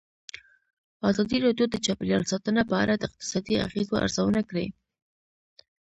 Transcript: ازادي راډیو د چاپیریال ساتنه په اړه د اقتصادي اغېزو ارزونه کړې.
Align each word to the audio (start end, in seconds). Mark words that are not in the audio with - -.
ازادي 1.09 1.37
راډیو 1.45 1.65
د 1.69 1.75
چاپیریال 1.85 2.23
ساتنه 2.31 2.61
په 2.69 2.75
اړه 2.83 2.93
د 2.97 3.03
اقتصادي 3.09 3.55
اغېزو 3.65 3.93
ارزونه 4.03 4.41
کړې. 4.49 4.67